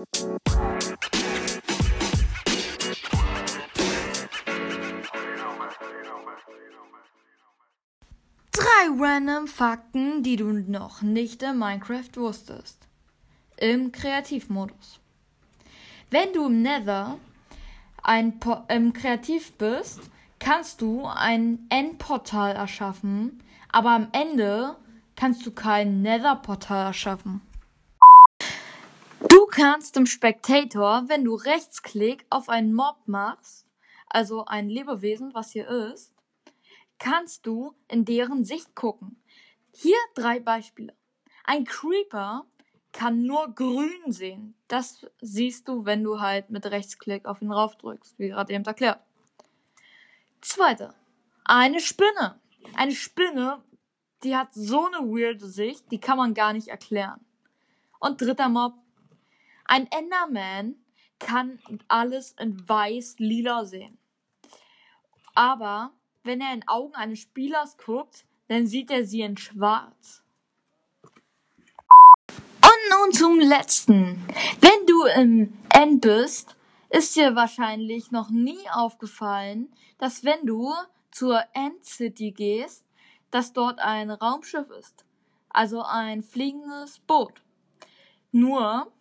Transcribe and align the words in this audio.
Drei 0.00 0.06
random 8.98 9.46
Fakten, 9.46 10.22
die 10.22 10.36
du 10.36 10.52
noch 10.52 11.02
nicht 11.02 11.42
in 11.42 11.58
Minecraft 11.58 12.08
wusstest. 12.14 12.78
Im 13.58 13.92
Kreativmodus. 13.92 15.00
Wenn 16.08 16.32
du 16.32 16.46
im 16.46 16.62
Nether 16.62 17.18
ein 18.02 18.38
po 18.40 18.62
im 18.68 18.94
Kreativ 18.94 19.52
bist, 19.58 20.00
kannst 20.38 20.80
du 20.80 21.04
ein 21.04 21.66
Endportal 21.68 22.56
erschaffen, 22.56 23.42
aber 23.70 23.90
am 23.90 24.08
Ende 24.12 24.76
kannst 25.14 25.44
du 25.44 25.50
kein 25.50 26.00
Nether-Portal 26.00 26.86
erschaffen. 26.86 27.42
Kannst 29.50 29.96
im 29.96 30.06
Spectator, 30.06 31.04
wenn 31.08 31.24
du 31.24 31.34
Rechtsklick 31.34 32.24
auf 32.30 32.48
einen 32.48 32.72
Mob 32.74 32.98
machst, 33.06 33.66
also 34.06 34.44
ein 34.44 34.68
Lebewesen, 34.68 35.34
was 35.34 35.52
hier 35.52 35.68
ist, 35.68 36.14
kannst 36.98 37.46
du 37.46 37.74
in 37.88 38.04
deren 38.04 38.44
Sicht 38.44 38.74
gucken. 38.74 39.20
Hier 39.72 39.96
drei 40.14 40.40
Beispiele. 40.40 40.94
Ein 41.44 41.64
Creeper 41.64 42.46
kann 42.92 43.22
nur 43.22 43.54
grün 43.54 44.12
sehen. 44.12 44.54
Das 44.68 45.06
siehst 45.20 45.68
du, 45.68 45.84
wenn 45.84 46.04
du 46.04 46.20
halt 46.20 46.50
mit 46.50 46.66
Rechtsklick 46.66 47.26
auf 47.26 47.42
ihn 47.42 47.52
raufdrückst, 47.52 48.18
wie 48.18 48.28
gerade 48.28 48.52
eben 48.52 48.64
erklärt. 48.64 49.00
Zweite. 50.40 50.94
Eine 51.44 51.80
Spinne. 51.80 52.40
Eine 52.74 52.92
Spinne, 52.92 53.62
die 54.22 54.36
hat 54.36 54.54
so 54.54 54.86
eine 54.86 54.98
weirde 55.08 55.46
Sicht, 55.46 55.90
die 55.90 55.98
kann 55.98 56.18
man 56.18 56.34
gar 56.34 56.52
nicht 56.52 56.68
erklären. 56.68 57.20
Und 57.98 58.20
dritter 58.20 58.48
Mob. 58.48 58.74
Ein 59.72 59.86
Enderman 59.92 60.74
kann 61.20 61.60
alles 61.86 62.34
in 62.40 62.68
weiß-lila 62.68 63.64
sehen. 63.64 63.98
Aber 65.36 65.92
wenn 66.24 66.40
er 66.40 66.52
in 66.54 66.66
Augen 66.66 66.96
eines 66.96 67.20
Spielers 67.20 67.76
guckt, 67.78 68.26
dann 68.48 68.66
sieht 68.66 68.90
er 68.90 69.04
sie 69.04 69.20
in 69.20 69.36
schwarz. 69.36 70.24
Und 71.44 72.90
nun 72.90 73.12
zum 73.12 73.38
letzten. 73.38 74.26
Wenn 74.60 74.86
du 74.88 75.04
im 75.04 75.56
End 75.72 76.00
bist, 76.00 76.56
ist 76.88 77.14
dir 77.14 77.36
wahrscheinlich 77.36 78.10
noch 78.10 78.30
nie 78.30 78.68
aufgefallen, 78.72 79.72
dass 79.98 80.24
wenn 80.24 80.46
du 80.46 80.74
zur 81.12 81.44
End 81.52 81.84
City 81.84 82.32
gehst, 82.32 82.84
dass 83.30 83.52
dort 83.52 83.78
ein 83.78 84.10
Raumschiff 84.10 84.68
ist. 84.70 85.04
Also 85.48 85.80
ein 85.82 86.24
fliegendes 86.24 86.98
Boot. 86.98 87.40
Nur, 88.32 88.92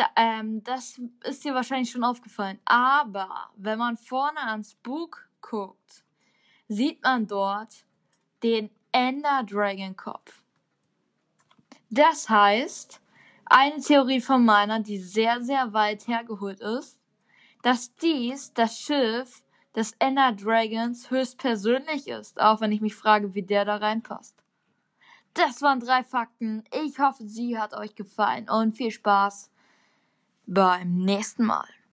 da, 0.00 0.08
ähm, 0.16 0.64
das 0.64 0.98
ist 1.24 1.44
dir 1.44 1.54
wahrscheinlich 1.54 1.90
schon 1.90 2.04
aufgefallen. 2.04 2.58
Aber 2.64 3.50
wenn 3.56 3.78
man 3.78 3.98
vorne 3.98 4.40
ans 4.40 4.74
Bug 4.76 5.28
guckt, 5.42 6.04
sieht 6.68 7.02
man 7.02 7.26
dort 7.26 7.84
den 8.42 8.70
Ender 8.92 9.42
Dragon 9.44 9.94
Kopf. 9.94 10.42
Das 11.90 12.30
heißt, 12.30 13.00
eine 13.44 13.80
Theorie 13.80 14.20
von 14.20 14.44
meiner, 14.44 14.80
die 14.80 14.98
sehr, 14.98 15.42
sehr 15.42 15.72
weit 15.74 16.06
hergeholt 16.08 16.60
ist, 16.60 16.98
dass 17.62 17.94
dies 17.96 18.54
das 18.54 18.78
Schiff 18.78 19.42
des 19.76 19.92
Ender 19.98 20.32
Dragons 20.32 21.10
höchstpersönlich 21.10 22.08
ist, 22.08 22.40
auch 22.40 22.60
wenn 22.60 22.72
ich 22.72 22.80
mich 22.80 22.94
frage, 22.94 23.34
wie 23.34 23.42
der 23.42 23.64
da 23.64 23.76
reinpasst. 23.76 24.36
Das 25.34 25.62
waren 25.62 25.78
drei 25.78 26.02
Fakten. 26.02 26.64
Ich 26.84 26.98
hoffe, 26.98 27.28
sie 27.28 27.58
hat 27.58 27.74
euch 27.74 27.94
gefallen 27.94 28.48
und 28.48 28.72
viel 28.72 28.90
Spaß 28.90 29.50
beim 30.50 31.04
nächsten 31.04 31.44
Mal. 31.44 31.68